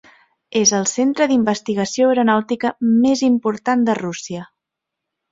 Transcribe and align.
És 0.59 0.69
el 0.75 0.85
centre 0.91 1.25
d'investigació 1.31 2.07
aeronàutica 2.13 2.71
més 3.03 3.21
important 3.27 3.83
de 3.91 3.95
Rússia. 3.99 4.47